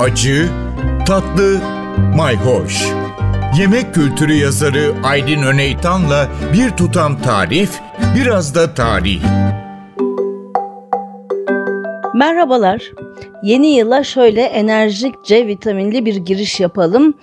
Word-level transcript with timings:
acı, 0.00 0.48
tatlı, 1.06 1.60
mayhoş. 2.16 2.86
Yemek 3.58 3.94
kültürü 3.94 4.32
yazarı 4.34 4.94
Aydın 5.04 5.42
Öneytan'la 5.42 6.28
bir 6.52 6.70
tutam 6.70 7.22
tarif, 7.22 7.70
biraz 8.16 8.54
da 8.54 8.74
tarih. 8.74 9.22
Merhabalar. 12.14 12.82
Yeni 13.42 13.66
yıla 13.66 14.04
şöyle 14.04 14.42
enerjik 14.42 15.14
C 15.24 15.46
vitaminli 15.46 16.04
bir 16.06 16.16
giriş 16.16 16.60
yapalım. 16.60 17.14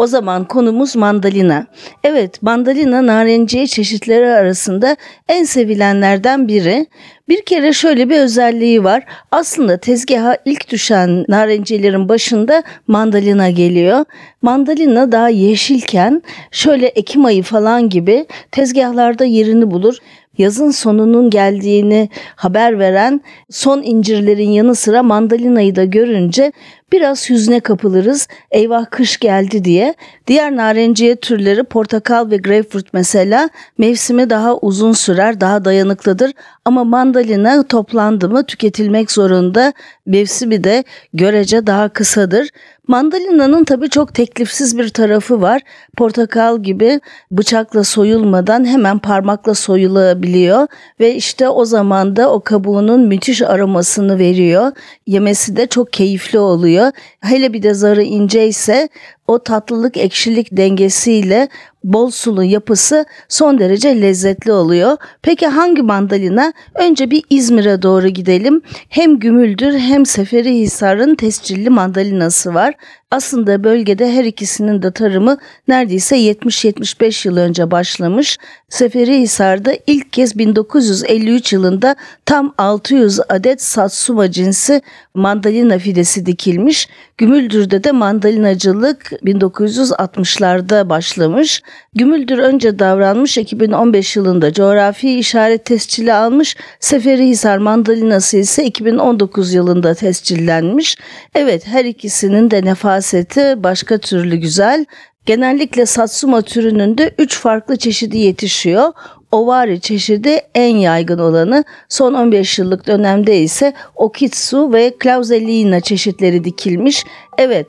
O 0.00 0.06
zaman 0.06 0.44
konumuz 0.44 0.96
mandalina. 0.96 1.66
Evet, 2.04 2.42
mandalina 2.42 3.06
narenciye 3.06 3.66
çeşitleri 3.66 4.26
arasında 4.26 4.96
en 5.28 5.44
sevilenlerden 5.44 6.48
biri. 6.48 6.86
Bir 7.28 7.42
kere 7.42 7.72
şöyle 7.72 8.10
bir 8.10 8.18
özelliği 8.18 8.84
var. 8.84 9.04
Aslında 9.30 9.76
tezgaha 9.76 10.36
ilk 10.44 10.70
düşen 10.70 11.24
narenciyelerin 11.28 12.08
başında 12.08 12.62
mandalina 12.86 13.50
geliyor. 13.50 14.04
Mandalina 14.42 15.12
daha 15.12 15.28
yeşilken 15.28 16.22
şöyle 16.50 16.86
Ekim 16.86 17.24
ayı 17.24 17.42
falan 17.42 17.88
gibi 17.88 18.26
tezgahlarda 18.50 19.24
yerini 19.24 19.70
bulur 19.70 19.98
yazın 20.40 20.70
sonunun 20.70 21.30
geldiğini 21.30 22.08
haber 22.36 22.78
veren 22.78 23.20
son 23.50 23.82
incirlerin 23.82 24.50
yanı 24.50 24.74
sıra 24.74 25.02
mandalinayı 25.02 25.76
da 25.76 25.84
görünce 25.84 26.52
biraz 26.92 27.30
hüzne 27.30 27.60
kapılırız. 27.60 28.28
Eyvah 28.50 28.86
kış 28.90 29.18
geldi 29.18 29.64
diye. 29.64 29.94
Diğer 30.26 30.56
narenciye 30.56 31.16
türleri 31.16 31.64
portakal 31.64 32.30
ve 32.30 32.36
greyfurt 32.36 32.92
mesela 32.92 33.50
mevsimi 33.78 34.30
daha 34.30 34.56
uzun 34.56 34.92
sürer, 34.92 35.40
daha 35.40 35.64
dayanıklıdır. 35.64 36.32
Ama 36.64 36.84
mandalina 36.84 37.62
toplandı 37.62 38.28
mı 38.28 38.46
tüketilmek 38.46 39.10
zorunda. 39.10 39.72
Mevsimi 40.06 40.64
de 40.64 40.84
görece 41.14 41.66
daha 41.66 41.88
kısadır. 41.88 42.48
Mandalina'nın 42.90 43.64
tabii 43.64 43.90
çok 43.90 44.14
teklifsiz 44.14 44.78
bir 44.78 44.88
tarafı 44.88 45.40
var. 45.42 45.62
Portakal 45.96 46.62
gibi 46.62 47.00
bıçakla 47.30 47.84
soyulmadan 47.84 48.64
hemen 48.64 48.98
parmakla 48.98 49.54
soyulabiliyor 49.54 50.66
ve 51.00 51.14
işte 51.14 51.48
o 51.48 51.64
zaman 51.64 52.16
da 52.16 52.32
o 52.32 52.40
kabuğunun 52.40 53.00
müthiş 53.00 53.42
aromasını 53.42 54.18
veriyor. 54.18 54.72
Yemesi 55.06 55.56
de 55.56 55.66
çok 55.66 55.92
keyifli 55.92 56.38
oluyor. 56.38 56.79
Hele 57.20 57.52
bir 57.52 57.62
de 57.62 57.74
zarı 57.74 58.02
ince 58.02 58.46
ise 58.46 58.88
o 59.30 59.38
tatlılık 59.38 59.96
ekşilik 59.96 60.56
dengesiyle 60.56 61.48
bol 61.84 62.10
sulu 62.10 62.44
yapısı 62.44 63.04
son 63.28 63.58
derece 63.58 64.02
lezzetli 64.02 64.52
oluyor. 64.52 64.96
Peki 65.22 65.46
hangi 65.46 65.82
mandalina? 65.82 66.52
Önce 66.74 67.10
bir 67.10 67.24
İzmir'e 67.30 67.82
doğru 67.82 68.08
gidelim. 68.08 68.62
Hem 68.88 69.18
Gümüldür 69.18 69.78
hem 69.78 70.06
Seferihisar'ın 70.06 71.14
tescilli 71.14 71.70
mandalinası 71.70 72.54
var. 72.54 72.74
Aslında 73.10 73.64
bölgede 73.64 74.12
her 74.12 74.24
ikisinin 74.24 74.82
de 74.82 74.92
tarımı 74.92 75.38
neredeyse 75.68 76.16
70-75 76.16 77.28
yıl 77.28 77.36
önce 77.36 77.70
başlamış. 77.70 78.38
Seferihisar'da 78.68 79.72
ilk 79.86 80.12
kez 80.12 80.38
1953 80.38 81.52
yılında 81.52 81.96
tam 82.26 82.54
600 82.58 83.20
adet 83.28 83.62
Satsuma 83.62 84.30
cinsi 84.30 84.82
mandalina 85.14 85.78
fidesi 85.78 86.26
dikilmiş. 86.26 86.88
Gümüldür'de 87.18 87.84
de 87.84 87.92
mandalinacılık 87.92 89.12
1960'larda 89.22 90.88
başlamış. 90.88 91.62
Gümüldür 91.94 92.38
önce 92.38 92.78
davranmış 92.78 93.38
2015 93.38 94.16
yılında 94.16 94.52
coğrafi 94.52 95.18
işaret 95.18 95.64
tescili 95.64 96.12
almış. 96.12 96.56
Seferihisar 96.80 97.58
mandalinası 97.58 98.36
ise 98.36 98.64
2019 98.64 99.54
yılında 99.54 99.94
tescillenmiş. 99.94 100.96
Evet 101.34 101.66
her 101.66 101.84
ikisinin 101.84 102.50
de 102.50 102.64
nefaseti 102.64 103.54
başka 103.56 103.98
türlü 103.98 104.36
güzel. 104.36 104.86
Genellikle 105.30 105.86
Satsuma 105.86 106.42
türünün 106.42 106.98
de 106.98 107.14
3 107.18 107.38
farklı 107.38 107.76
çeşidi 107.76 108.18
yetişiyor. 108.18 108.92
Ovari 109.32 109.80
çeşidi 109.80 110.40
en 110.54 110.76
yaygın 110.76 111.18
olanı. 111.18 111.64
Son 111.88 112.14
15 112.14 112.58
yıllık 112.58 112.86
dönemde 112.86 113.38
ise 113.38 113.72
Okitsu 113.94 114.72
ve 114.72 114.94
Clausellina 115.02 115.80
çeşitleri 115.80 116.44
dikilmiş. 116.44 117.04
Evet, 117.38 117.66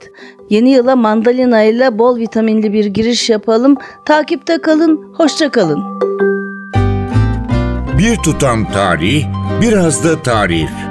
yeni 0.49 0.69
yıla 0.69 0.95
mandalina 0.95 1.63
ile 1.63 1.99
bol 1.99 2.17
vitaminli 2.17 2.73
bir 2.73 2.85
giriş 2.85 3.29
yapalım. 3.29 3.77
Takipte 4.05 4.57
kalın, 4.57 5.13
hoşça 5.17 5.51
kalın. 5.51 5.83
Bir 7.97 8.15
tutam 8.15 8.71
tarih, 8.71 9.25
biraz 9.61 10.03
da 10.03 10.21
tarif. 10.23 10.90